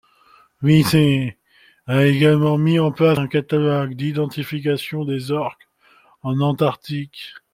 [0.63, 1.37] Visser
[1.85, 5.69] a également mis en place un catalogue d'identification des orques
[6.23, 7.35] en Antarctique.